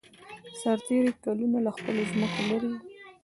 [0.59, 2.79] سرتېري کلونه له خپلو ځمکو لېرې وو.